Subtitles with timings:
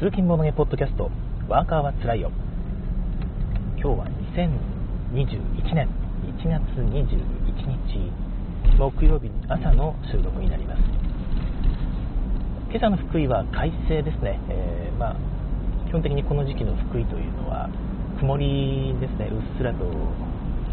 [0.00, 1.10] 通勤ものげポッドキャスト
[1.46, 2.32] ワーカーはつらいよ。
[3.76, 5.92] 今日は2021年
[6.24, 7.20] 1月21
[7.68, 8.08] 日
[8.78, 10.80] 木曜日朝の収録になります。
[12.70, 15.16] 今朝の福井は快晴ですね、えー、まあ、
[15.86, 17.68] 基本的にこの時期の福井というのは
[18.20, 19.28] 曇りですね。
[19.28, 19.84] うっすらと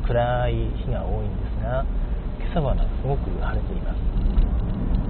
[0.08, 0.56] 暗い
[0.88, 1.84] 日が多いんですが
[2.40, 4.00] 今朝はすごく晴れています、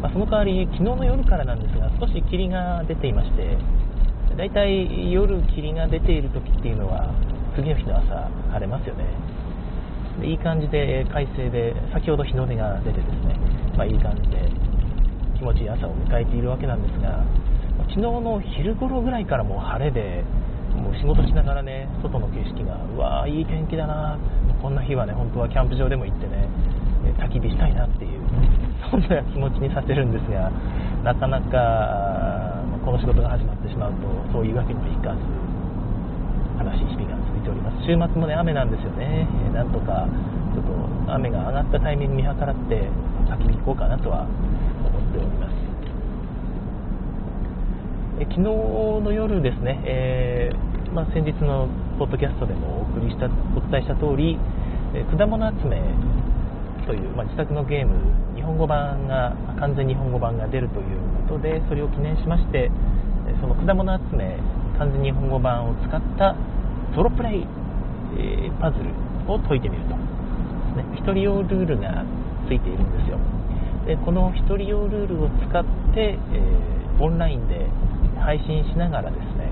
[0.02, 3.77] まあ、その代わり昨日の夜からなんですが少し霧が出ていまして
[4.38, 7.10] だいたい夜霧が出ている時っていうのは
[7.56, 9.06] 次の日の朝晴れますよね。
[10.22, 13.34] でいい感じで快晴で先ほど日の出が出てですね、
[13.76, 14.50] まあ、いい感じで
[15.38, 17.26] 気持ちいい朝を迎えているわけなんですが
[17.90, 20.24] 昨日の昼頃ぐらいからもう晴れで
[20.74, 24.20] もう仕事しながらね外の景色がうわーいい天気だな
[24.62, 26.50] こんな日はね本当はキャンプ場でも行ってね
[27.18, 28.22] 焚き火したいなっていう
[28.92, 30.50] そんな気持ちにさせるんですが
[31.04, 32.07] なかなか
[32.88, 35.20] この仕事が始まってしまうとそういうわけにもいかず
[36.56, 37.84] 悲しい日々が続いております。
[37.84, 40.08] 週末もね雨なんですよね、えなんとか
[40.56, 42.88] ちょっと雨が上がったタイミング見計らって
[43.28, 45.54] 先に行こうかなとは思っております。
[48.22, 48.40] え昨日
[49.04, 51.68] の夜ですね、えー、まあ、先日の
[52.00, 54.40] ポッドキャストでもお送りしたお伝えした通り、
[54.96, 55.84] え果物集め
[56.88, 57.94] という、まあ、自作のゲーム
[58.36, 62.72] 日本語版が完全日本語版が出るということでそれを記念しまして
[63.42, 64.40] その果物集め
[64.80, 66.36] 完全日本語版を使った
[66.96, 67.48] ソロプレイ、
[68.18, 68.90] えー、パズル
[69.32, 69.90] を解いてみると。
[69.90, 70.04] で
[70.72, 70.84] すね。
[71.02, 72.06] 1人用ルールが
[72.48, 73.20] ついているんですよ。
[73.86, 77.68] でこの1人用ルールを使って、えー、オンラインで
[78.20, 79.52] 配信しながらですね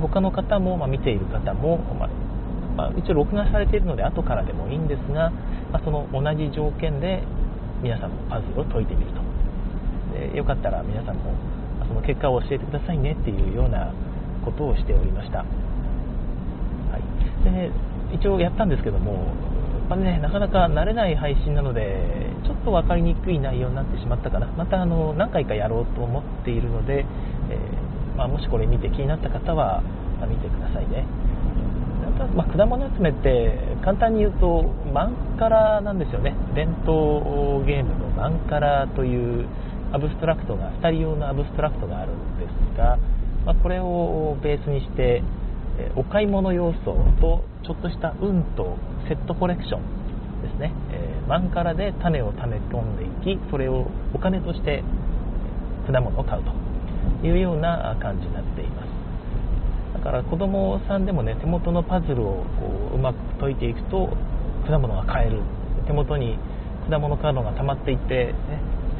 [0.00, 2.08] 他の方も、まあ、見ている方も、まあ
[2.76, 5.32] まあ、一応録画されているので後からでもいいんですが、
[5.72, 7.22] まあ、その同じ条件で
[7.82, 9.20] 皆さんもパズルを解いてみると。
[10.10, 11.34] でよかったら皆さんも
[11.86, 13.92] その結果を教えてくださいねっていうような
[14.44, 15.44] ことをしておりました、は
[16.98, 17.70] い、で
[18.14, 19.34] 一応やったんですけども、
[19.88, 24.46] まあね、なかなか慣れない配信なのでちょっと分かりにくい内容になってしまったかな。
[24.48, 27.04] またあの何回かやろうと思っているので、
[27.50, 29.82] えー、まあ、もしこれ見て気になった方は
[30.28, 31.06] 見てくださいね。
[32.28, 36.34] まあ、果物集めって簡単に言うとマンカラなんですよね。
[36.54, 39.48] 伝統ゲームのマンカラという
[39.92, 42.98] アブストラクトが2人用のアブストラクトがあるんですが、
[43.44, 45.22] まあ、これをベースにして
[45.96, 48.76] お買い物要素とちょっとした運と
[49.08, 54.82] セットコレクションですね、えー、マンカラで種を溜め込んでいきそれをお金として
[55.86, 58.99] 果物を買うというような感じになっています。
[60.04, 64.08] だから子供さんでもね手元のパズルをこううまく解いていくと
[64.66, 65.40] 果物が買える。
[65.86, 66.38] 手元に
[66.88, 68.34] 果物カードが溜まっていって、ね、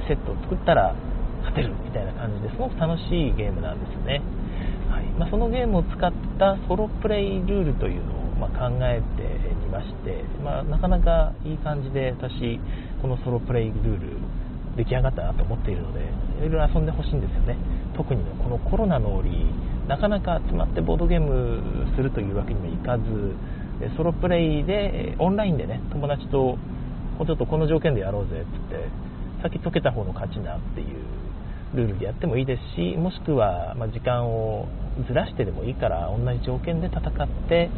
[0.09, 0.94] セットを作ったら
[1.41, 4.21] 勝てるみたいな感じですごく楽しいゲームなんですよね、
[4.91, 5.05] はい。
[5.19, 9.22] まあ、そのゲームを使ったソロプレイルールというのをま考えて
[9.62, 12.59] みまして、まあ、なかなかいい感じで私
[13.03, 14.17] このソロプレイルール
[14.77, 16.00] 出来上がったなと思っているので
[16.47, 17.56] いろいろ遊んでほしいんですよね。
[17.97, 19.31] 特に、このコロナの折
[19.90, 23.02] なかなか集まってボードゲームするというわけにもいかず
[23.96, 26.56] ソロプレイでオンラインでね友達と
[27.26, 28.88] ちょっとこの条件でやろうぜって言って
[29.42, 31.02] 先解けた方の勝ちなっていう
[31.74, 34.68] ルールでやってもいいですしもしくは、ま時間を
[35.08, 37.68] ずらしてでもいいから同じ条件で戦って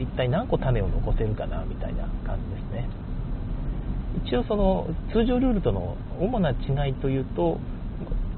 [0.00, 2.88] 一体何個種を残せるかなみたいな感じですね。
[4.24, 7.58] 一応その通常ルールとの主な違いというと、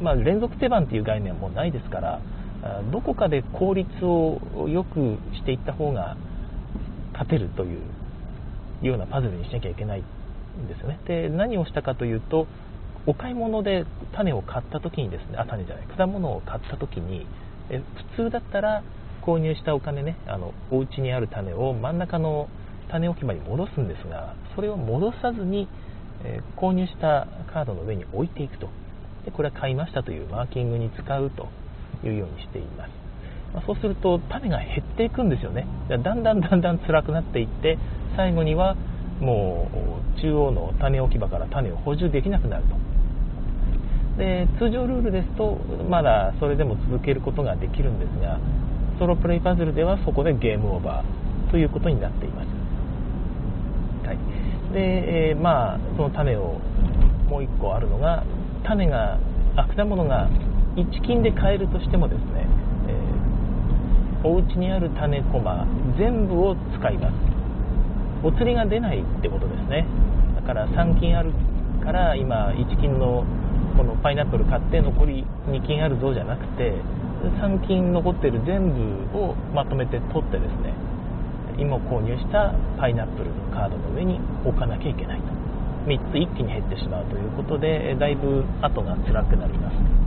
[0.00, 2.20] まあ、連続手番っていう概念はもうないですから
[2.92, 6.16] どこかで効率を良くしていった方が
[7.12, 7.80] 勝てるという
[8.82, 11.00] ようなパズルにしなきゃいけないんですよね。
[11.06, 12.46] で何をしたかというと
[13.06, 17.26] お買い物で種を買った時にですねあ種じゃない果物を買った時に
[17.70, 17.82] え
[18.16, 18.82] 普通だったら
[19.22, 22.48] 購入したお金ねあのお家にある種を真ん中の
[22.90, 25.68] 種置き場に戻すんですがそれを戻さずに、
[26.24, 28.68] え購入したカードの上に置いていくと。
[29.24, 31.48] でこれは買いましたというマーキングに使うと。
[32.04, 32.90] いうようにしています、
[33.54, 35.66] ま、そうすると種が減っていくんですよね。
[35.88, 37.78] だんだんだんだん辛くなっていって
[38.16, 38.76] 最後には
[39.20, 39.68] も
[40.16, 42.90] う中央の種置き場から種を補充できなくなると。
[44.18, 45.56] で通常ルールですと
[45.88, 48.38] まだそれでも続けることができるんですが
[48.98, 52.48] ソロプレイパズルではそこでゲームオーバーということになっています、
[54.06, 54.18] はい、
[54.74, 56.60] で、えー、まあその種を
[57.28, 58.24] もう1個あるのが
[58.64, 59.18] 種が
[59.56, 60.28] あ果物が
[60.84, 62.46] 1金で買えるとしてもですね、
[62.88, 65.66] えー、お家にある種駒
[65.98, 67.14] 全部を使います。
[68.22, 69.86] お釣りが出ないってことですね。
[70.36, 71.32] だから3金ある
[71.84, 73.24] から今1金の
[73.76, 76.74] このパイナップル買って残り2金あるぞじゃなくて
[77.40, 78.72] 3金残ってる全
[79.12, 80.74] 部をまとめて取ってですね
[81.58, 85.40] 今購入したパイナップルのカードの上に置かなきゃいけないと。
[85.86, 89.99] 3つ一気に減ってしまうということでだいぶ後が辛くなります。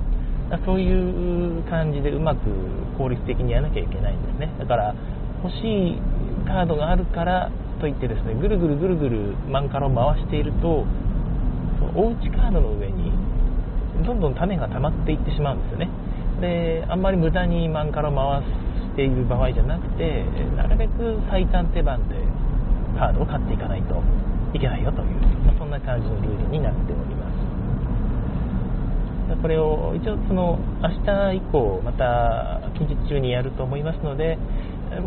[0.66, 2.40] そういう感じでうまく
[2.98, 4.54] 効率的にやらなきゃいけないんですね。
[4.60, 4.96] だから
[5.44, 6.02] 欲しい
[6.46, 10.86] カードがあるからといってですねぐるぐるぐるぐるマンカラを回していると
[11.96, 13.12] おうちカードの上に
[14.06, 15.90] どんどん種が溜まっていってしまうんですよね。
[16.42, 20.26] であんまり無駄にマンカラを回している場合じゃなくて
[20.56, 22.16] なるべく最短手番で
[22.98, 24.02] カードを買っていかないと
[24.54, 25.08] いけないよという、
[25.46, 27.13] まあ、そんな感じのルールになっております。
[29.42, 34.38] これを一応その明日以降また近日中にやると思いますので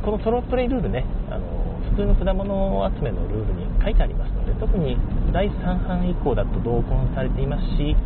[0.05, 1.57] このソロプレイルールねあの
[1.91, 4.97] 普通の果物集めのルールに書いてありますので特に
[5.33, 7.97] 第3版以降だと同梱されていますし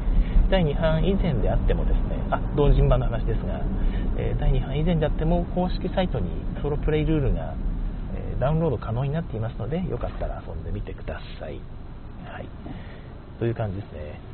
[0.50, 3.62] 第2版以前であってもですねあ同人版の話ですが、
[4.18, 6.28] え第2版以前であっても公式サイトに
[6.60, 7.54] ソロプレイルールが、
[8.14, 11.60] えダウンロード可能になっていますのでよかったら遊んでみてください、
[12.24, 12.48] はい、
[13.38, 14.29] という感じですね。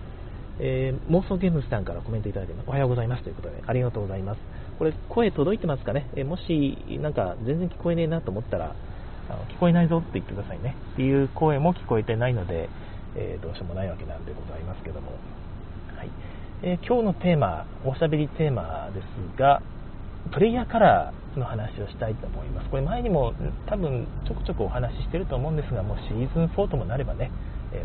[0.59, 4.41] えー、妄想ゲームズさんからコメントいただいておはようございますということでありがとうございます。
[4.79, 8.75] これ声届いてますかね、えー、もしなんか全然聞こえねえなと思ったら
[9.29, 10.77] あの聞こえないぞって言ってくださいね。
[10.95, 12.69] っていう声も聞こえてないので、
[13.17, 15.13] えー、どうしようもないわけなんでございますけども、
[15.97, 16.11] はい。
[16.63, 19.61] え今日のテーマおしゃべりテーマですが
[20.33, 22.71] プレイヤーカラーの話をしたいと思います。
[22.71, 23.35] これ前にも
[23.67, 27.31] 多分ちょくちょくお話ししてると思うんですがもうシーズン4ともなればね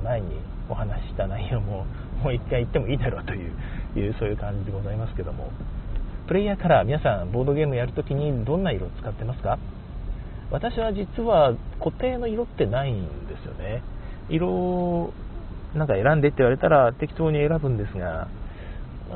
[0.04, 0.28] 前に
[0.70, 1.86] お話しした内容も
[2.24, 5.50] もう一回言ってもいいだろうというそういう感じでございますけども。
[6.28, 9.58] プレイヤーカラー皆さんボードゲームやるときにどんな色を使ってますか？
[10.50, 13.82] 私は実は固定の色ってないんですよね。
[14.30, 15.12] 色
[15.76, 18.28] なんか選んでって言われたら適当に選ぶんですが、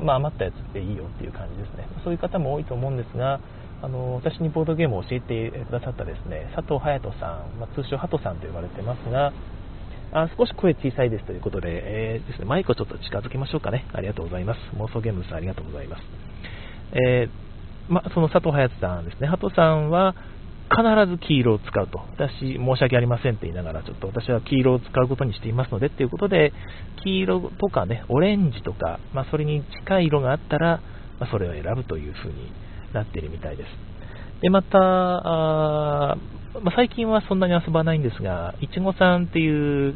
[0.02, 1.86] まあ、余ったやつっていいよっていう感じですね。
[2.04, 3.40] そういう方も多いと思うんですが
[3.82, 9.32] あの私にボードゲームを教えてくださったですね佐藤隼人さん、まあ、通称ハトさんと呼ばれてますが
[10.16, 13.86] あ少し声小さいですということで、えー、ですね、マイクをちょっと近づけましょうかね。
[13.92, 14.60] ありがとうございます。
[14.78, 16.04] 妄想ゲームさんありがとうございます。
[16.94, 20.16] えー、ま、その佐藤隼さんですね、鳩さんは
[20.72, 22.00] 必ず黄色を使うと。
[22.14, 26.54] 私、申し訳ありませんって言いながら、ちょっと私は黄色を使うことにしていますのでっていうことで、
[27.04, 30.82] 黄色とかね、オレンジとか、まあ、それに近い色があったら、
[31.20, 32.54] まあ、それを選ぶという風に
[32.94, 33.70] なっているみたいです。
[34.42, 36.18] で、また、
[36.64, 39.96] まあ、最近はそんなに遊ばないんですが、いちごさんっていう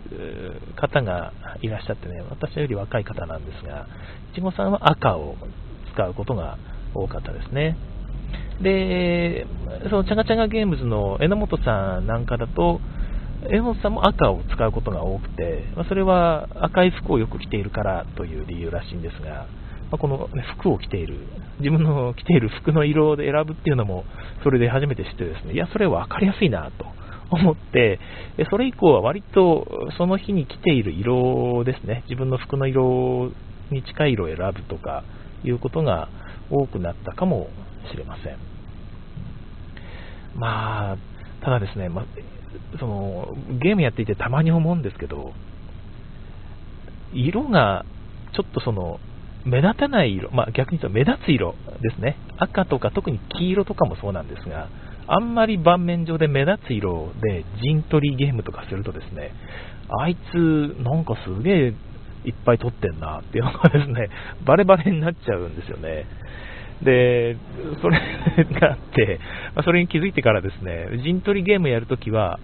[0.75, 3.87] 方がいらっしゃってね、私より若い方なんですが、
[4.31, 5.35] いちごさんは赤を
[5.93, 6.57] 使うことが
[6.93, 7.77] 多かったですね。
[8.61, 9.47] で、
[9.89, 12.81] そのチャガチャガゲームズの榎本さんなんかだと、
[13.43, 19.47] 榎本さんも赤を使うことが多くて、まあ、それは赤い服をよく着ているからという理由らしいんですが、
[19.91, 21.19] まあ、この、服を着ている、
[21.59, 24.05] 自分の着ている服の色で選ぶっていうのも、
[24.43, 26.85] それで初めて知ってですね、いや、それ分かりやすいなと
[27.31, 27.99] 思って、
[28.49, 33.31] それ以降は割とその日に着ている色ですね、自分の服の色
[33.71, 35.03] に近い色を選ぶとか
[35.43, 36.09] いうことが
[36.49, 37.49] 多くなったかも
[37.91, 38.37] しれません。
[40.35, 40.97] まあ、
[41.43, 42.05] ただですね、ま
[42.79, 45.33] そのゲームやっていてたまに思うんですけど、
[47.13, 47.85] 色が
[48.33, 48.99] ちょっとその
[49.49, 54.69] 目立たない色、まあ、逆に言うと目立つ色ですね、赤とか特に黄色とかもそうなんですが、
[55.07, 59.31] あんまり盤面上で目立つ色で陣取りゲームとかするとですね、
[59.89, 60.35] あいつ、
[60.83, 61.73] なんかすげえ
[62.25, 64.09] いっぱい取ってんなっていうのがですね、
[64.45, 66.05] バレバレになっちゃうんですよね。
[66.83, 67.37] で、
[67.81, 67.99] それ
[68.59, 69.19] があって、
[69.55, 72.39] まそれに気づいてからですね、陣取りゲームやるときは、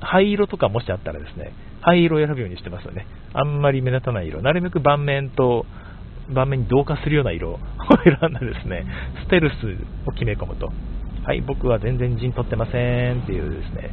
[0.00, 3.06] 灰色とかもしあったらですね、灰色を選ぶようにしてますよね。
[3.32, 4.42] あんまり目立たない色。
[4.42, 5.66] なるべく盤面と
[6.30, 7.58] 盤面に同化するような色 を
[8.04, 8.84] 選んだですね、
[9.24, 10.72] ステルスを決め込むと。
[11.24, 13.90] はい、僕は全然陣取ってませんっていうですね、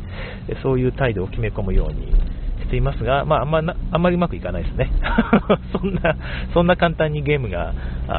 [0.61, 2.13] そういう態度を決め込むように
[2.61, 4.91] していますが、まあ、あんまあんまりうまくいかないですね。
[5.73, 6.15] そんな、
[6.53, 7.73] そんな簡単にゲームが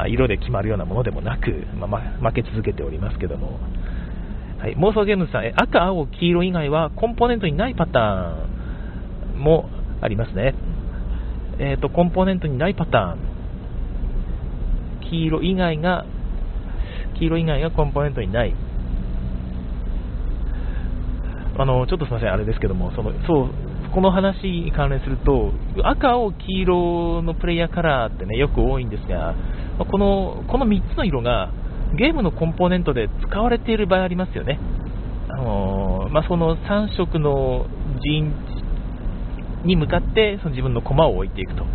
[0.07, 3.59] 色で決まるようなものでもなく、まあ、負け続けておりますけども。
[4.59, 9.69] はい、妄想ゲームさん、赤、青、黄色以外はコンポーネントにないパターンも
[10.01, 10.55] ありますね。
[11.59, 13.34] えっ、ー、と、コンポーネントにないパターン。
[15.09, 16.05] 黄色以外が、
[17.17, 18.55] 黄色以外がコンポーネントにない。
[21.57, 23.49] あの、ちょっとすみません、あれですけども、その、そう、
[23.93, 25.51] この話に関連すると、
[25.83, 29.35] 赤、青、黄色のプレイヤーカラーってね、よく多いんですが、
[29.89, 31.51] この、この3つの色が、
[31.97, 34.59] ゲームのコンポーネントで使われている場合ありますよね。
[35.29, 37.65] あのまあ、その3色の
[38.01, 38.33] 陣
[39.65, 41.65] に向かってその自分の駒を置いていくと。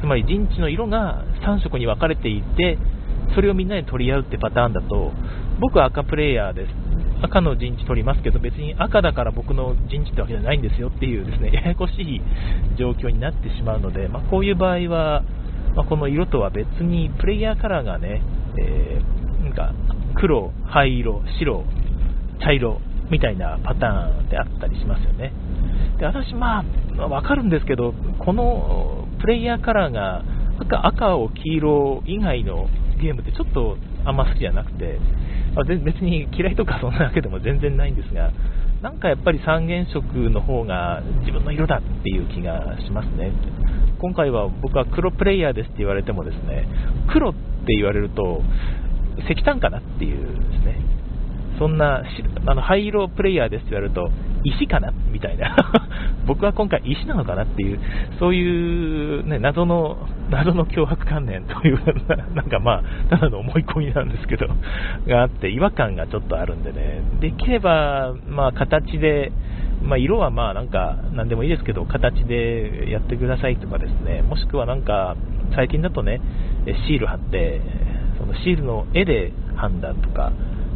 [0.00, 2.78] つまり陣地の色が3色に分かれていて、
[3.34, 5.12] それをみんなで取り合うってパターンだと、
[5.60, 6.84] 僕は赤プレイヤーです。
[7.22, 12.20] 赤の陣地取りますけど、別に赤だから僕の陣地ってわけじゃないんですよっていうですね、 ややこしい
[12.76, 15.22] 状況になってしまうので、まあ、こういう場合は、
[15.74, 18.22] まあ、この色とは別にプレイヤーカラーがね、
[18.58, 19.72] えー、なんか
[20.14, 21.64] 黒、灰色、白、
[22.40, 25.32] 茶色みたいなパターンであったりしますよね。
[25.98, 26.64] で私、ま
[26.98, 28.93] あ、わかるんですけど、この
[29.24, 30.22] プレイヤーカラーが
[30.60, 32.68] 赤赤を黄色以外の
[33.00, 35.00] ゲームってちょっとあんま好きじゃなくて、
[35.56, 38.32] まあ、別に嫌いとかそんなわけでも全然ないんですが、
[38.82, 43.32] なんかやっぱり三原色の方が自分の色だっていう気がしますね。
[43.98, 46.68] 今回は僕は黒プレイヤーですって言われてもですね、
[47.10, 48.42] 黒って言われると
[49.24, 50.76] 石炭かなっていうですね、
[51.58, 52.02] そんな
[52.46, 54.10] あの灰色プレイヤーですって言われると
[54.44, 55.56] 石かなみたいな。
[56.26, 57.78] 僕は今回石なのかなっていう
[58.18, 59.98] そういう、ね、謎の
[60.30, 61.78] 謎の脅迫観念という
[62.34, 64.46] なんかまあただの思い込みなんですけど
[65.06, 67.02] があって違和感がちょっとあるんでね。
[67.20, 69.32] できればまあ形で
[69.82, 74.22] まあ、色はまあなんか何でもいいですけど形でやってくださいとかですね。
[74.22, 75.14] もしくはなんか
[75.54, 76.20] 最近だとね
[76.86, 77.60] シール貼って
[78.18, 80.32] そのシールの絵で判断とか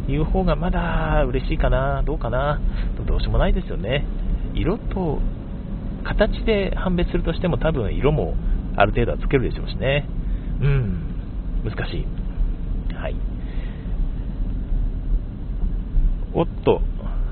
[0.09, 2.59] いう方がまだ嬉しいかな、どうかな、
[3.05, 4.05] どうしようもないですよね。
[4.53, 5.19] 色と
[6.03, 8.35] 形で判別するとしても多分色も
[8.75, 10.07] ある程度はつけるでしょうしね。
[10.61, 12.05] うん、難しい。
[12.95, 13.15] はい。
[16.33, 16.81] おっと、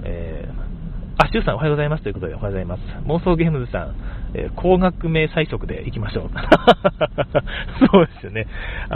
[0.04, 2.82] えー、あ、シュウさんおはようございますということでおはようございます。
[3.08, 3.96] 妄想ゲームズさん、
[4.34, 6.30] えー、高額名最速でいきましょう。
[7.92, 8.48] そうですよね。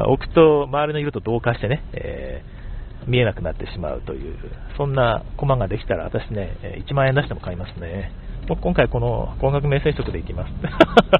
[0.07, 2.60] 置くと周りの色と同化してね、えー
[3.07, 4.35] 見えなくなってしまうという、
[4.77, 8.11] そんなコマができたら私ね、1万円出しても買いますね。
[8.47, 10.51] もう今回この高額名声色でいきます。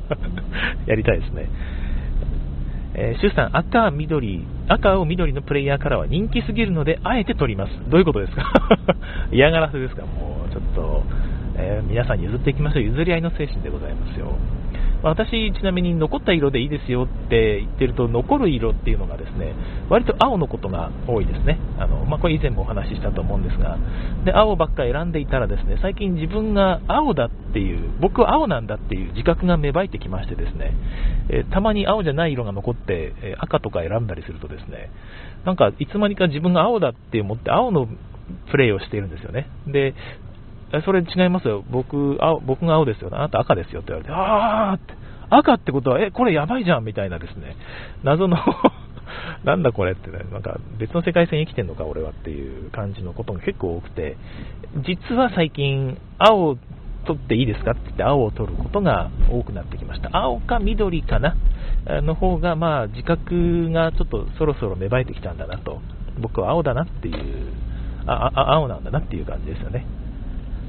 [0.88, 1.48] やりたいですね。
[2.94, 7.72] えー、シュさん、赤、緑、赤を緑のプレイヤーからは人気すぎるので、あえて取ります。
[7.90, 8.44] どういうことですか？
[9.32, 10.02] 嫌がらせですか？
[10.06, 11.04] もう、ちょっと、
[11.56, 12.84] えー、皆さんに譲っていきましょう。
[12.84, 14.36] 譲り合いの精神でございますよ。
[15.04, 19.54] 私、ちなみに残った色でいいですよって言ってると、残る色っていうのがですね、
[19.90, 21.60] 割と青のことが多いですね。
[21.80, 23.78] あのまあ、これ以前もお話ししたと思うんですが、
[24.26, 30.74] で青ばっか選んでいたらですね、最近自分が青だっていう、僕は青なんだっていう自覚が芽生えてきましてですね、
[31.30, 34.92] えたまに青じゃない色が残って、え赤とか選んだりするとですね、
[35.46, 37.88] なんかいつまにか自分が青だって思って青の
[38.52, 39.48] プレイをしているんですよね。
[39.68, 39.96] で、
[40.74, 41.64] えそれ違いますよ。
[41.70, 43.10] 僕、青僕が青ですよ。
[43.12, 44.94] あなた赤ですよって言われて、あーって、
[45.30, 47.56] 赤ってことは、え、これやばいじゃんみたいなですね、
[48.04, 48.38] 謎の
[49.44, 54.18] なんだこれってね、なんか別の世界線生きてんのか俺はっていう感じのことが結構多くて、
[54.84, 56.58] 実は最近、青を
[57.06, 60.10] 取っていいですかって言って青を取ることが多くなってきました。
[60.14, 61.36] 青か緑かな
[62.02, 65.82] の方が、まあ自覚がちょっとそろそろ芽生えてきたんだなと。
[66.20, 67.16] 僕は青だなっていう、
[68.06, 69.86] あ、あ青なんだなっていう感じですよね。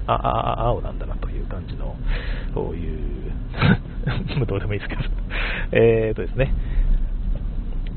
[0.06, 1.96] あ、あ、青なんだなという感じの、
[2.54, 3.32] そういう
[4.46, 5.02] どうでもいいですけど
[5.72, 6.54] えーとですね。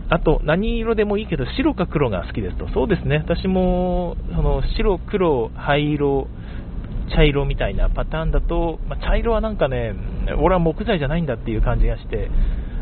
[0.07, 2.67] あと、何色でもいいけど、白か黒が好きですと。
[2.69, 3.24] そうですね。
[3.25, 6.27] 私も、その、白、黒、灰色、
[7.15, 9.93] 茶色みたいなパターンだと、まあ、茶色はなんかね、
[10.38, 12.29] 俺は木材じゃないんだっていう感じがして、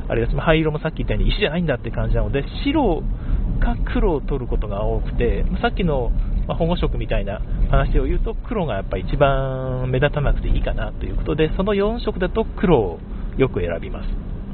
[0.10, 3.04] あれです、灰色もさっき言ったように石じゃないんだって感じなので、白
[3.62, 6.12] か黒を取ることが多くて、さっきの
[6.48, 13.00] まあ、保護色みたいな話を言うと黒がやっぱ一番目立たなくていいかなということでその4色だと黒を
[13.38, 14.08] よく選びます。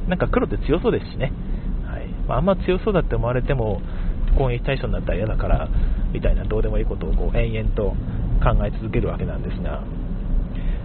[0.07, 1.31] なんか黒って強そうですしね、
[1.85, 2.07] はい。
[2.27, 3.81] まあ、あんま強そうだって思われても
[4.37, 5.69] 攻撃対象になったら嫌だから
[6.13, 7.95] みたいなどうでもいいことをこう延々と
[8.41, 9.83] 考え続けるわけなんですが。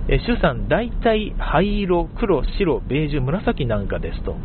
[0.06, 4.37] えシュさん、大体灰色、黒、白、ベージュ、紫なんかですと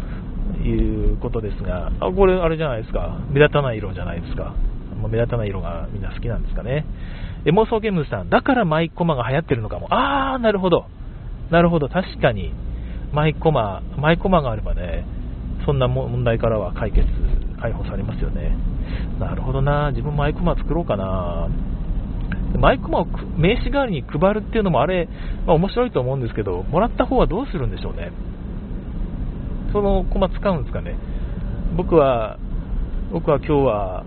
[0.63, 4.53] いうことですが、あこれ、あれじゃないですか、目立たない色じゃないですか、
[5.07, 6.85] 目立たない色がみんな好きなんですかね。
[7.45, 9.87] エモーソーゲームズさん、だからマイコマが流行ってるのかも。
[9.91, 10.85] あー、なるほど。
[11.49, 12.53] なるほど、確かに、
[13.13, 15.05] マイコマ、マイコマがあればね、
[15.65, 17.07] そんな問題からは解決、
[17.61, 18.55] 解放されますよね。
[19.19, 21.47] なるほどな、自分マイコマ作ろうかな。
[22.57, 25.07] マイコマを名刺代わりに配るっていうのもあれ、
[25.45, 28.11] まあ、面白いと思うんですけど、もらった方はどうするんでしょうね。
[29.71, 30.95] そのコマ使うんですかね。
[31.75, 32.37] 僕は、
[33.11, 34.03] 僕は今日は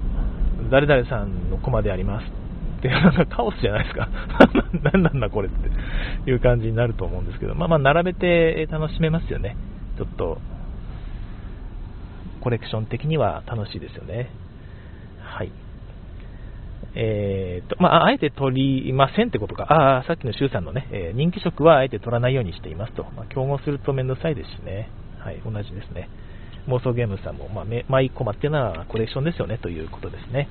[0.70, 2.26] 誰々さんのコマであります
[2.78, 4.08] って、なんかカオスじゃないですか。
[4.92, 9.56] 何なんだこれっていう感じになると思うんですけど、まあまあ並べて楽しめますよね。
[9.96, 10.38] ちょっと、
[12.40, 14.30] コレクション的には楽しいですよね。
[15.20, 15.52] はい。
[16.94, 19.64] えーと、まあ、あえて取りませんってことか。
[19.64, 23.04] ああ、さっきの周さんのね、えー、人気色はあえて取らないようにしていますと。
[23.16, 24.90] まあ、競合すると面倒くさいですしね。
[25.18, 26.08] はい、同じですね。
[26.68, 30.48] 妄想ゲームさんも、まあ、マイコマっていうのはコレクションですよねということですね。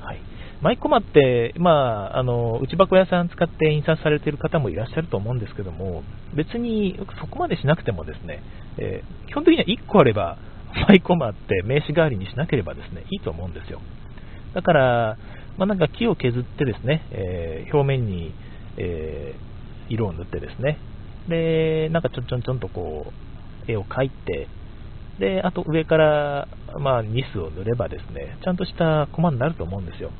[0.00, 0.20] はい。
[0.60, 6.02] マイコマって、まあ、あの、内箱屋さん使って印刷されている方もいらっしゃると思うんですけども、
[6.34, 8.42] 別にそこまでしなくてもですね、
[8.78, 10.38] えー、基本的には1個あれば、
[10.88, 13.80] マイコマって名刺代わりにしなければですね、いいと思うんですよ。
[14.54, 15.18] だから、
[15.58, 18.32] まあ、なんか木を削ってですね、えー、表面に、
[18.76, 20.78] えー、色を塗ってですね、
[21.28, 23.12] で、なんかちょんちょんちょんとこ
[23.68, 24.48] う、絵を描いて、
[25.18, 26.48] で、あと上から、
[26.78, 30.10] まあ、ニスを塗ればですね、ちゃんとしたコマになると思うんですよ。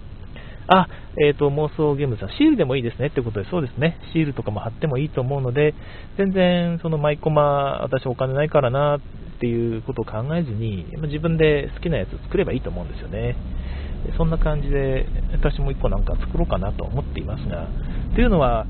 [0.68, 0.86] あ、
[1.16, 5.74] えっ、ー、と、妄想ゲームさん、シールでもいいですねってことで、そうですね、シールとかも貼ってもいいと思うので、
[6.18, 9.00] 全然、そのマイコマ、私お金ないからなっ
[9.40, 13.36] ていうことを考えずに、自分で好きなやつ作ればいいと思うんですよね。
[14.16, 17.68] そんな感じで、私も1個なんか作ろうかなと思っていますが、
[18.14, 18.66] というのは、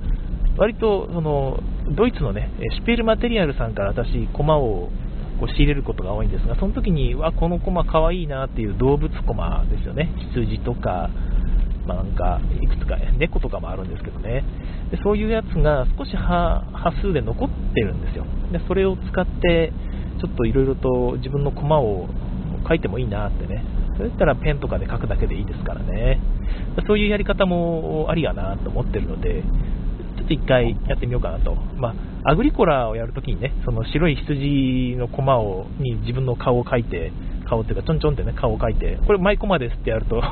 [0.56, 1.60] 割とその
[1.96, 4.90] ドイツのね、シュピールマテリアルさんから私、コマを
[5.38, 10.12] こう仕入れることが多いんですが、その時に、わ、このコマかわいいなっていう動物コマですよね。
[10.32, 11.10] 羊とか、
[11.86, 14.44] まあ、なんか、いくつか、猫とかもあるんですけどね。
[14.90, 16.64] でそういうやつが少し波
[17.02, 18.24] 数で残ってるんですよ。
[18.52, 19.72] でそれを使って、
[20.20, 22.08] ちょっといろいろと自分のコマを
[22.66, 23.64] 書いてもいいなってね。
[23.96, 26.20] それだったらペンとかで書くだけでいいですからね。
[26.86, 29.42] そういうやり方もありやなと思ってるので、
[30.28, 31.54] と一回やってみようかなと。
[31.54, 31.94] ま
[32.24, 37.12] あ、アグリコラをやるときにね、その白い羊のコマをに自分の顔を描いて、
[37.48, 40.24] 顔っていうか、ちょんちょんってね、顔を描いて、これマイコマですってやると、 もう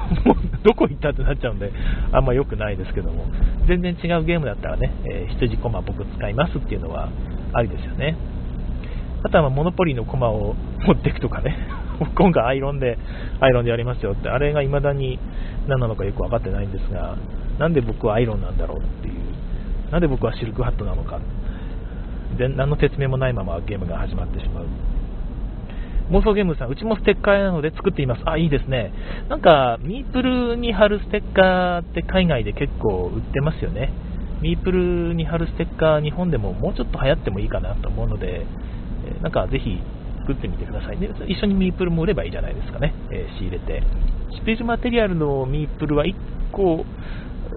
[0.63, 1.73] どこ行ったってなっちゃうんで、
[2.13, 3.25] あんま良くないですけども、
[3.67, 7.09] 全然違うゲームだったらね、えー、羊コマ僕使いますっていうのは
[7.55, 8.17] ありですよね。
[9.23, 10.55] あとはモノポリのコマを
[10.87, 11.57] 持っていくとかね、
[12.15, 12.99] 今回アイロンで、
[13.41, 15.19] アイロンでやりますよって、あれが未だに
[15.67, 17.17] 何なのかよく分かってないんですが、
[17.59, 19.15] なんで僕はアイロンなんだろうっていう。
[19.91, 21.21] なんで僕はシルクハットなのか。
[22.39, 24.67] で何の説明もないままゲームが始まってしまう。
[26.11, 28.23] 妄想ゲームさん、うちもステッカーなので作っています。
[28.27, 28.93] あ、いいですね。
[29.29, 33.93] なんか、ミープルに貼るステッカーって海外で結構売ってますよね。
[34.41, 38.47] ミープルに貼るステッカー、日本でももうちょっと流行ってもいいかなと思うので、
[39.23, 39.81] なんかぜひ
[40.21, 41.09] 作ってみてくださいね。
[41.27, 42.95] 一緒にミープルも売ればいいじゃないですかね。
[43.11, 43.83] えー、仕入れて。
[44.41, 46.15] スペースマテリアルのミープルは1
[46.53, 46.85] 個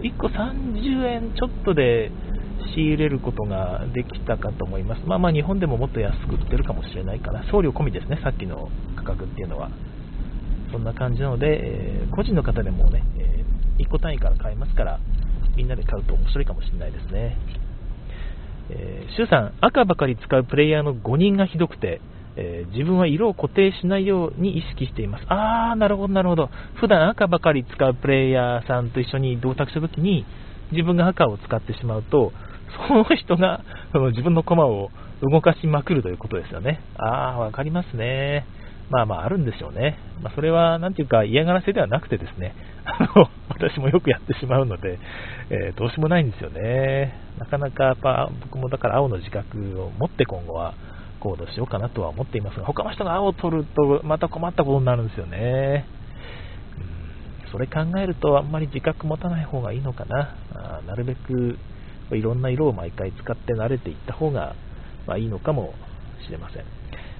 [0.01, 2.11] 1個30円ちょっとで
[2.75, 5.01] 仕入れることができたかと思います。
[5.05, 7.43] まあまあ日本でももっと安く売ってるかもしれないかな。
[7.51, 9.69] 送料込みですね、さっきの価格っていうのは。
[10.71, 14.99] そんな感じなので、えー、個人の方でもね、えー、1個単位から買えますから、
[15.55, 17.37] みんなで買うと面白いかもしれないですね。
[18.69, 22.01] えー、シュウさん、赤ばかり使うプレイヤーの5人がひどくて、
[22.35, 25.25] えー、自分は色を固定しないように意識しています。
[25.27, 26.49] あー、なるほど、なるほど。
[26.79, 30.25] 普段赤ばかり使うプレイヤーさんと一緒に同卓したときに、
[30.71, 32.31] 自分が赤を使ってしまうと、
[32.87, 34.89] その人がその自分の駒を
[35.21, 36.79] 動かしまくるということですよね。
[36.97, 38.45] あー、わかりますね。
[38.89, 39.97] まあまああるんでしょうね。
[40.21, 42.55] まあ、それは、なんていうか嫌がらせではなくてですね、
[42.85, 44.99] あの、私もよくやってしまうので、
[45.49, 47.13] えー、どうしようもないんですよね。
[47.37, 50.73] なかなかやっぱ僕もだから青の自覚を持って今後は、
[51.19, 55.85] 行動しようかなとは思っていますが、他の人が青を取るとまた困ったことになるんですよね。
[57.45, 60.35] うん、それ考えるとあんまり自覚持たない方がいいのかな。
[60.55, 61.57] あなるべく
[62.15, 64.55] いろんな色を毎回使って慣れていった方が、
[65.07, 65.73] まあ、いいのかも
[66.25, 66.63] しれません。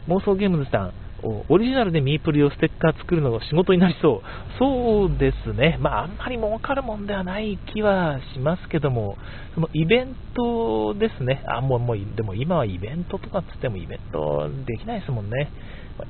[0.08, 4.22] 妄想ゲームズさん、オリジナルでミープル用ステッカー作るのが仕事になりそう。
[4.58, 5.78] そうですね。
[5.80, 9.18] まあ、あんまり儲かるもんではない気はしますけども、
[9.54, 11.44] そのイベントですね。
[11.48, 15.52] あ、もう、もう、でも今はイベントとかつってもイベントできないですもんね。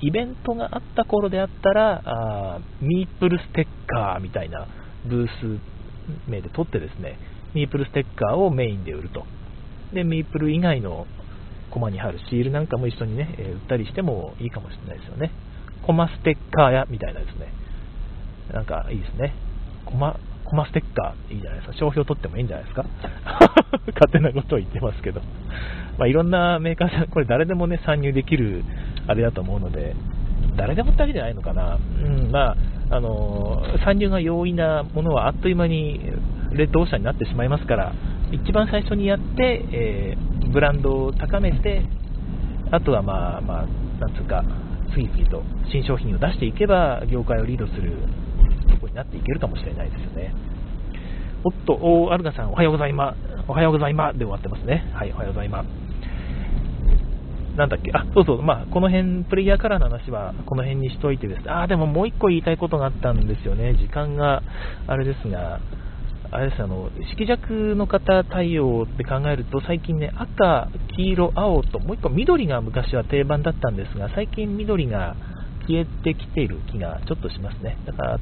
[0.02, 4.68] イベントがあった頃であったら、あミープルステッカーみたいな
[5.06, 7.18] ブース名で取ってですね、
[7.54, 9.26] ミープルステッカーをメインで売ると。
[9.94, 11.08] で、ミープル以外の
[11.72, 15.32] コマに貼るシールなんかも一緒にね、え売ったりしてもいいかもしれないですよね。
[15.86, 17.54] コマステッカーやみたいなですね。
[18.54, 19.34] なんかいいですね。
[19.86, 21.78] コマ、コマステッカーいいじゃないですか。
[21.78, 22.86] 商標取ってもいいんじゃないですか。
[23.94, 25.22] 勝手なことを言ってますけど。
[25.98, 28.64] まあ、いろんなメーカーさん、これ誰でもね、参入できる
[29.08, 29.96] あれだと思うので、
[30.56, 31.78] 誰でもってわけじゃないのかな。
[31.78, 32.56] うん、まあ、
[32.92, 36.00] あのー、参入が容易なものはあっという間に
[36.52, 37.94] レッドオーシャンになってしまいますから、
[38.32, 41.84] 一番最初にやって、えー、ブランドを高めて、
[42.72, 43.66] あとはまあ、まあ、
[44.00, 44.44] なんつうか、
[44.94, 47.94] 次々と新商品を出していけば、業界をリードする
[48.70, 50.34] とこになっていけるかもしれないですよね。
[51.44, 53.18] おっと、おアルガさん、おはようございます。
[53.48, 54.20] おはようございます。
[54.20, 54.92] で終わってますね。
[54.94, 55.68] はい、おはようございます。
[57.56, 61.42] なんだっけ、あ、そうそう、まあ、この辺、プレイヤーカラーの話はこの辺にしといてです。
[61.48, 63.74] あ、でももう一個言いたいことがあったんですよね。
[63.76, 64.44] 時間が
[64.88, 65.60] あれですが、
[66.32, 75.16] あれですあの色弱の方対応って考えると最近ね赤、黄色、青ともう1個緑が昔は定番だったんですが最近緑が
[75.68, 77.78] 消えてきている気がちょっとしますね。
[77.86, 78.20] だから、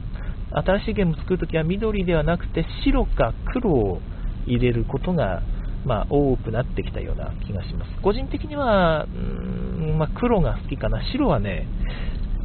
[0.63, 4.01] 新しいゲームを作るときは緑ではなくて白か黒を
[4.45, 5.41] 入れることが、
[5.85, 8.01] まあ、多くなってきたような気がします。
[8.01, 11.01] 個人的には、うーんまあ、黒が好きかな。
[11.11, 11.67] 白はね、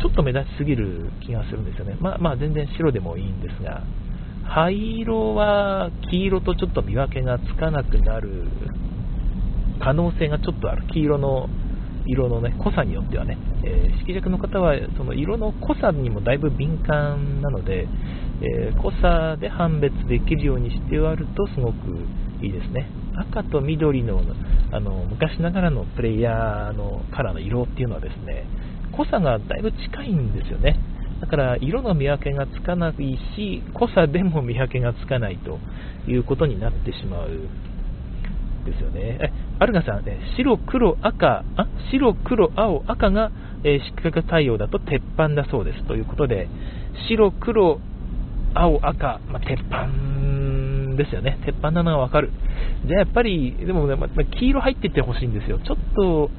[0.01, 1.97] ちょっと目立ちすぎる気がするんですよね。
[2.01, 3.85] まあ、まあ、全然白でもいいんですが、
[4.55, 8.45] 灰色は黄色とちょっと見分けがつかなくなる
[9.81, 10.87] 可能性がちょっとある。
[10.93, 11.49] 黄色の
[12.05, 17.87] 色の、ね、濃さによってはね、えー、色弱の方はその色の濃さにもだいぶ敏感なので、
[18.43, 21.77] えー、濃さで判別できるようにしてあるとすごく
[22.43, 22.91] いいですね。
[23.17, 24.21] 赤と緑の
[24.73, 28.45] あの昔ながらのプレイヤーのカラーの色っていうのはですね、
[28.93, 30.77] 濃さがだいぶ近いんですよね。
[31.23, 32.93] だから色の見分けがつかない
[33.37, 35.61] し、濃さでも見分けがつかないと
[36.11, 37.29] いうことになってしまう
[38.67, 39.19] ですよね。
[39.23, 43.31] え、アルガさん、ね、白、黒、赤、あ、白、黒、青、赤が、
[43.63, 45.85] えー、失格対応だと鉄板だそうです。
[45.87, 46.49] ということで、
[47.09, 47.79] 白、黒、
[48.55, 51.39] 青、赤、まあ、鉄板ですよね。
[51.47, 52.31] 鉄板なのがわかる。
[52.85, 55.61] じゃあやっぱり、でもね、まあ、黄色入ってってほしいんですよ。
[55.61, 56.31] ちょっと、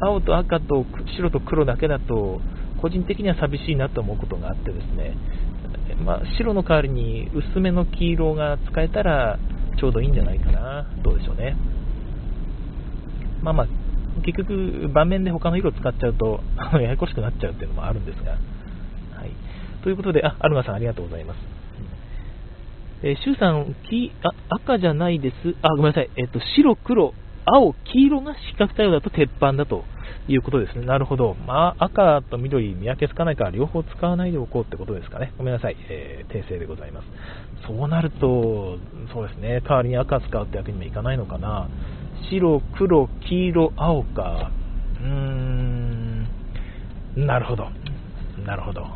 [0.00, 0.84] 青と赤と
[1.16, 2.40] 白と黒だけだと、
[2.86, 5.16] 個人的には寂しいなと思うことがあってですね、
[6.04, 9.40] まあ、白の代わりに薄めの黄色が使えたら、
[9.80, 10.86] ちょうどいいんじゃないかな。
[11.02, 11.56] どうでしょうね。
[13.42, 13.66] まあまあ、
[14.24, 16.40] 結局、盤面で他の色を使っちゃうと、
[16.78, 18.32] ややこしくなっちゃうっていうのもあるんですが。
[18.32, 19.30] はい。
[19.82, 21.38] ということで、あ、アルマさんありがとうございます。
[23.02, 25.34] えー、シュウさん、きあ赤じゃないです。
[25.60, 26.10] あ、ごめんなさい。
[26.16, 27.14] えっ、と、白、黒、
[27.46, 29.84] 青、黄色が四角対応だと鉄板だと
[30.28, 30.86] いうことですね。
[30.86, 31.34] なるほど。
[31.46, 35.32] まあ、赤と緑見分けつかないから両方使わないでおこうってことですかね。
[35.38, 35.76] ごめんなさい。
[35.88, 37.06] えー、訂正でございます。
[37.66, 38.78] そうなると、
[39.12, 39.60] そうですね。
[39.66, 41.68] 代わりに赤使うってわけにもいかないのかな。
[42.30, 44.50] 白、黒、黄色、青か。
[45.00, 46.28] うーん。
[47.16, 47.68] なるほど。
[48.44, 48.86] なるほど。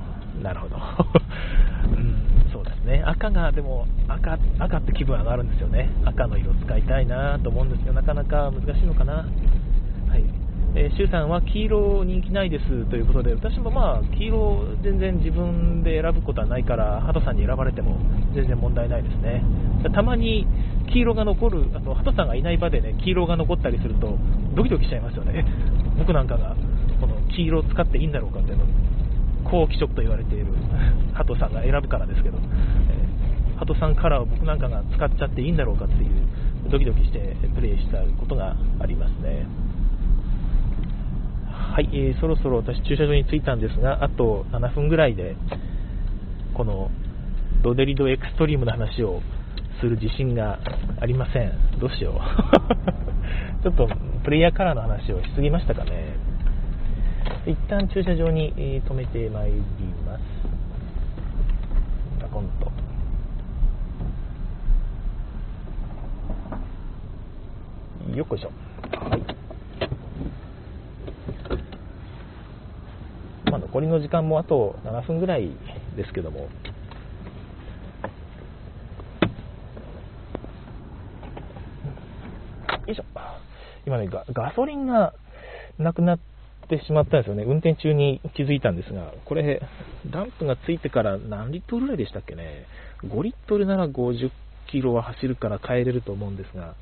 [0.42, 0.77] なるほど。
[1.96, 3.03] うんそうですね。
[3.07, 5.88] 赤が、でも赤、赤って気分上がるんですよね。
[6.05, 9.27] 赤の色使いたいなと思うんですけど、なかなか難しいのかな。
[10.75, 17.99] えー、シュウさんは黄色人気ないですということで、私もまあ、黄色全然自分で選ぶことはないから、ハトさんに選ばれても
[18.35, 19.43] 全然問題ないですね。
[19.95, 20.47] たまに
[20.93, 24.17] 黄色が残る、あとハトさんがいない場でね、黄色が残ったりすると、
[24.55, 25.45] ドキドキしちゃいますよね。
[25.99, 26.55] 僕なんかが
[27.01, 28.65] この黄色を使っていいんだろうかっていうの
[29.45, 30.47] 好気色と言われている
[31.15, 39.47] ハトさんが選ぶからですけど、えー、ハトさんカラーを僕なんかが使っちゃっていいんだろうかっていうドキドキしてプレイしたことがありますね。
[41.81, 45.35] はい、えー、そろそろ私駐車場に着いたんですが、あと7分ぐらいで、
[46.53, 46.90] この
[47.62, 49.23] ドデリドエクストリームの話を
[49.81, 50.59] する自信が
[51.01, 51.81] ありません。
[51.81, 53.64] どうしよう。
[53.64, 53.88] ちょっと
[54.25, 56.16] プレイヤーカラーの話をしすぎましたかね。
[57.47, 58.53] 一旦駐車場に
[58.87, 59.55] 止めてまいり
[60.05, 60.23] ます。
[62.31, 62.71] コンと。
[68.14, 68.53] よっこいしょ。
[69.09, 69.40] はい。
[73.51, 75.49] まあ、残りの時間もあと7分ぐらい
[75.97, 76.49] ですけども、よ
[82.89, 83.05] いしょ。
[83.87, 85.15] 今ね、ガソリンが
[85.79, 86.19] なくなっ
[86.69, 87.45] てしまったんですよね。
[87.45, 89.63] 運転中に気づいたんですが、これ、
[90.11, 92.67] ランプがついてから何リットルぐらいでしたっけね。
[93.05, 94.33] 5リットルなら50
[94.69, 96.75] キロは走るから帰れると思うんですが、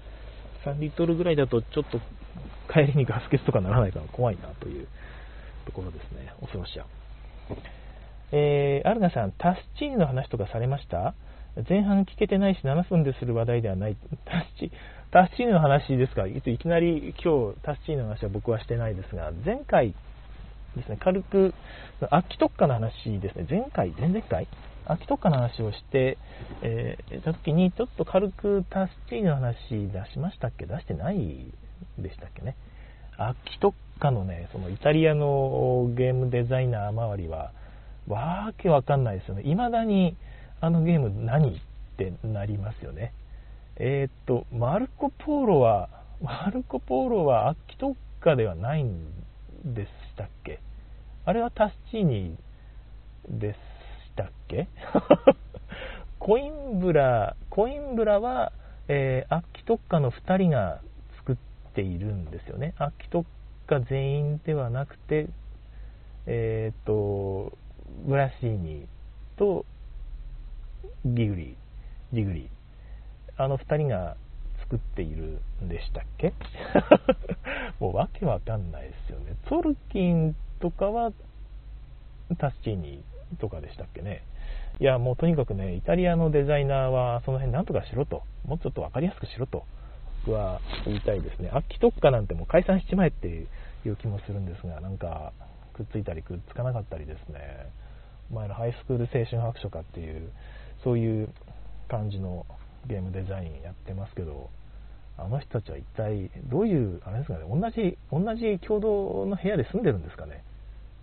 [0.65, 2.01] 3リットルぐらいだとちょっと
[2.73, 4.89] 帰りにガス欠とかならないから怖いなという
[5.69, 6.33] ところですね。
[6.41, 6.87] 恐ろしや。
[8.33, 11.15] えー、アルナさん、タスチーニの話とかされました？
[11.69, 13.97] 前半聞けてないし7分でする話題ではない。
[14.25, 14.71] タスチ
[15.11, 16.27] タッチーニの話ですか？
[16.27, 19.95] いきなり今日タッチーニの話は僕はしてないですが、前回
[20.77, 21.55] ですね、軽く、
[22.11, 24.47] 秋特化の話ですね、前回、前々回？
[24.87, 26.17] 秋特化の話をして、
[26.63, 30.67] えー、た時にちょっと軽くタッチーニの話出しましたっけ？
[30.67, 31.53] 出してない
[31.99, 32.57] でしたっけね。
[33.17, 37.53] 秋特化のね、そのイタリアのゲームデザイナー周りは、
[38.09, 39.43] わけわかんないですよね。
[39.43, 40.17] 未だに
[40.61, 41.61] あのゲーム何っ
[41.97, 43.13] てなりますよね。
[43.77, 45.89] えー、っと、マルコ・ポーロは、
[46.21, 49.13] マルコ・ポーロは秋特化ではないん
[49.65, 50.61] でしたっけ？
[51.25, 52.37] あれはタスチーニ
[53.29, 53.59] でし
[54.17, 54.69] たっけ？
[56.19, 58.53] コインブラ、コインブラは、
[58.89, 60.81] えー、秋特化の2人が
[61.19, 61.37] 作っ
[61.75, 62.75] ているんですよね。
[62.79, 63.29] 秋特
[63.69, 65.29] 化全員ではなくて、
[66.27, 67.53] えっ、と、
[68.07, 68.87] ブラシーニ
[69.37, 69.65] と
[71.05, 71.57] ギグリ、
[72.13, 72.51] ジグリ
[73.37, 74.17] あの2人が
[74.63, 76.33] 作っているんでしたっけ？
[77.79, 79.35] もうわけわかんないですよね。
[79.47, 81.13] ツォルキンとかは
[82.39, 83.03] タスチーニ
[83.39, 84.23] とかでしたっけね？
[84.81, 89.65] いや、もうとにかくね、イタリアのデザイナーはその辺なんとかしろと、もうちょっと分かりやすくしろと、
[90.29, 91.49] 僕は言いたいですね。
[91.55, 93.47] 秋特化なんてもう解散しちまえってい
[93.89, 95.33] う気もするんですが、なんか、
[95.73, 97.73] くっついたりくっつかなかったりですね、
[98.31, 100.31] 前らハイスクール青春白書かっていう、
[100.85, 101.31] そういう
[101.89, 102.45] 感じの
[102.87, 104.51] ゲームデザインやってますけど、
[105.17, 110.45] あの人たちは一体どういう、あれですかね、同じ、同じ共同の部屋で住んでるんですかね。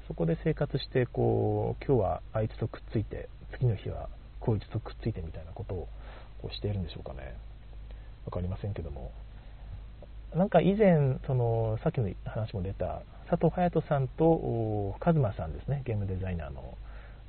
[0.07, 4.07] そこで生活して、こう、今日はあいつとくっついて、次の日は
[4.39, 5.87] こいつとくっついてみたいなことを
[6.43, 7.35] こうしているんでしょうかね。
[8.25, 9.11] 分かりませんけども。
[10.35, 16.77] なんか以前、そのさっきの話も出た佐藤隼人さんとカズマさんですね、ゲームデザイナーの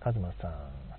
[0.01, 0.53] カズマさん、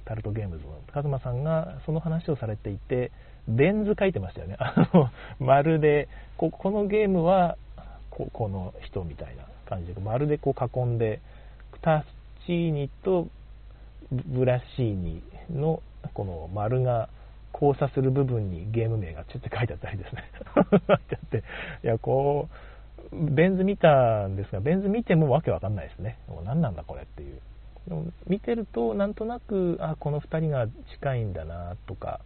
[0.06, 3.12] タルトゲームズのカズマさんがその話をされていて、
[3.48, 4.56] レンズ書いてましたよね。
[4.60, 6.08] あの、まるで、
[6.38, 7.58] ここのゲームは
[8.10, 11.20] ここの人みたいな感じで、まるでこう囲んで、
[11.82, 13.28] タスチーニと
[14.10, 15.82] ブラッシーニの
[16.14, 17.10] この丸が
[17.54, 20.24] 交差する部分にゲーム名がちょっと書いてあったりですね。
[20.88, 21.44] 書いてって、
[21.84, 22.56] いや、こう、
[23.12, 26.20] ベン図見たんですが、ベン図見てもわけわかんないですね。
[26.28, 27.42] もう何なんだこれっていう。
[27.88, 32.20] でも見てると、なんとなく、あ、この2人が近いんだなとか、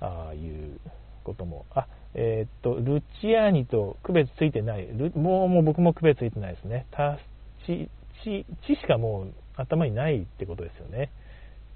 [0.00, 0.80] ああいう
[1.24, 6.86] ことも、あ、えー、っと、ルチアーニと区別ついてない、もうもう僕も区別ついてないですね。
[6.90, 7.18] タ
[7.66, 7.88] チ、
[8.24, 11.10] チ、チしかもう頭にないってことですよね。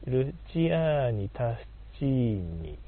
[0.07, 2.79] ルチアーニ、タスチーニ。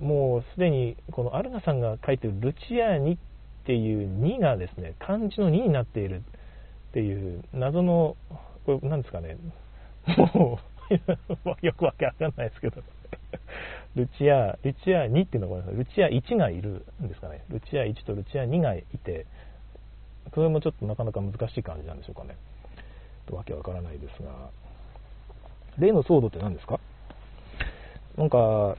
[0.00, 3.18] もうすでにこのアルナさんが書いてるルチアーニっ
[3.64, 6.22] ていう2がですね、漢字の2になっている
[6.90, 8.16] っていう謎の、
[8.64, 9.36] これ何ですかね、
[10.34, 10.58] も
[10.90, 12.82] う よくわけわかんないですけど、
[13.96, 17.42] ルチア、ルチア2っていうのがルチア1がいるんですかね。
[17.48, 19.26] ルチア1とルチア2がいて、
[20.34, 22.36] それもちょっとなかなか難しい感じなんでしょうかね。
[23.26, 24.50] とわけわからないですが、
[25.78, 26.78] 例の騒動って何ですか？
[28.16, 28.76] なんか、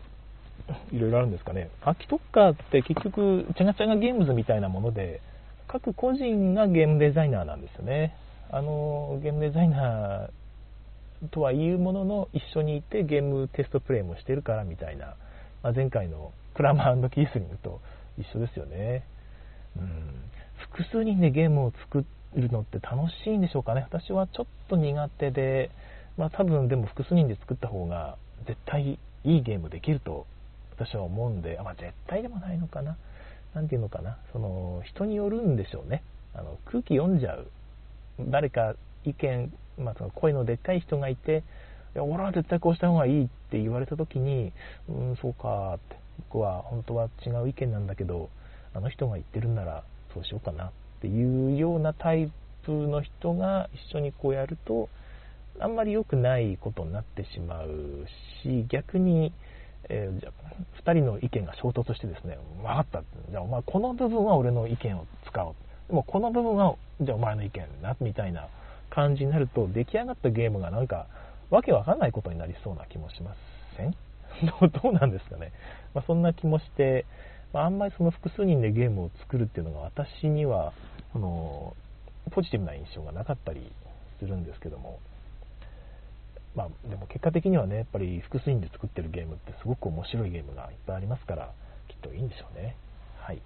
[0.91, 1.69] いろいろあるんですかね。
[1.81, 5.21] 秋特化って結局、チャガチャガゲームズみたいなもので、
[5.67, 8.15] 各個人がゲームデザイナーなんですよね。
[8.49, 15.15] あの、ゲームデザイナーとは言うものの、一緒にいてゲームテストプレイもしてるからみたいな、
[15.63, 17.81] まあ、前回のクラマーキースリングと
[18.17, 19.03] 一緒ですよね。
[19.77, 20.23] うん、
[20.71, 23.81] 複数人でゲームを作るのって楽しいんでしょうかね。
[23.81, 25.71] 私はちょっと苦手で、
[26.17, 30.25] まあ多分でも複数人で作った方が絶対いいゲームできると
[30.75, 32.97] 私は思うんで、まあ、絶対でもないのかな。
[33.53, 34.17] なんていうのかな。
[34.31, 36.03] その人によるんでしょうね。
[36.35, 37.47] あの空気読んじゃう。
[38.29, 41.43] 誰か意見、まあ、その声のでっかい人がいて、
[41.95, 44.51] いや俺は絶対こうした方がいいって言われた時に、
[44.89, 45.97] うん、そうかって、
[46.29, 48.29] 僕は本当は違う意見なんだけど、
[48.73, 52.31] あの人が言ってるんならそうしようかなっていうようなタイ
[52.63, 54.89] プの人が一緒にこうやると、
[55.59, 58.05] あんまり良くないことになってしまう
[58.43, 59.33] し、逆に、
[59.89, 60.29] えー、じゃ
[60.85, 63.01] 2人の意見が衝突してですね、分かった。
[63.31, 65.55] じゃあお前この部分は俺の意見を使おう。
[65.87, 68.47] でもこの部分は、じゃあお前の意見な、みたいな
[68.89, 71.07] 感じになると、出来上がったゲームがなんか、
[71.49, 73.33] わけわかんないことになりそうな気もしま
[73.77, 73.95] せん？
[74.83, 75.51] どうなんですかね？
[75.93, 77.05] まあ、そんな気もして、
[77.53, 80.73] まあ、あんまりその複数人でゲームを作るっていうのが私には、
[81.15, 81.73] あの、
[82.31, 83.71] ポジティブな印象がなかったり
[84.19, 84.99] するんですけども、
[86.57, 91.51] まあ、でも結果的にはね、やっぱり複数人で作ってるゲームってすごく面白いゲームがいっぱいありますから、
[91.87, 92.75] きっといいんでしょうね。
[93.19, 93.41] はい。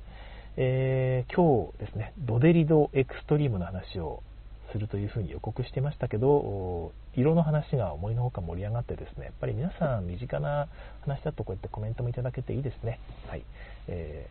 [0.56, 4.24] えー、今日ですね、ドデリドエクストリームの話を
[4.72, 10.70] するというふうに予告してましたけど、色の話が思いのほか盛り上がってですね、やっぱり皆さん身近な
[11.02, 13.00] 話だとこうやってコメントもいただけていいですね。
[13.28, 13.44] はい。
[13.90, 14.30] え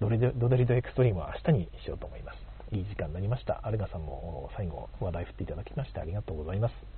[0.00, 2.38] ー、ドデリドエクストリームは明日にしようと思います。
[2.72, 3.60] いい時間になりました。
[3.62, 6.95] アルガさんも最後話題振っていただきましてありがとうございます。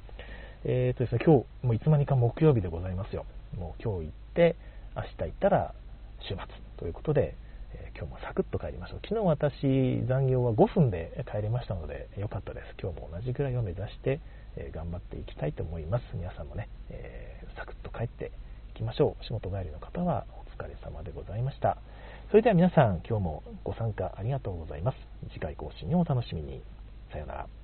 [0.65, 3.25] えーとですね、今日、もういつまにか木曜日でございますよ。
[3.57, 4.57] もう今日行って、
[4.97, 5.75] 明日行ったら
[6.21, 6.39] 週末
[6.77, 7.37] ということで、
[7.75, 9.01] えー、今日もサクッと帰りましょう。
[9.03, 12.75] 昨日私、残業は5分で帰れましたので、良かったです。
[12.83, 14.21] 今日も同じぐらいを目指して、
[14.57, 16.05] えー、頑張っていきたいと思います。
[16.15, 18.33] 皆さんもね、えー、サクッと帰って
[18.73, 19.25] いきましょう。
[19.25, 20.27] 仕事帰りの方は
[20.59, 21.79] お疲れ様でございました。
[22.31, 24.97] それでは皆さん、今日もご参加ありがとうございます。
[25.33, 26.63] 次回更新をお楽しみに。
[27.13, 27.58] さようなら。